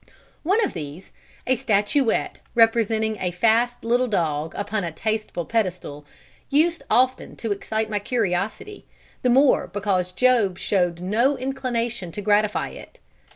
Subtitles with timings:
[0.41, 1.11] One of these,
[1.45, 6.07] a statuette representing a fast little dog upon a tasteful pedestal,
[6.49, 8.87] used often to excite my curiosity,
[9.21, 12.97] the more because Job showed no inclination to gratify it.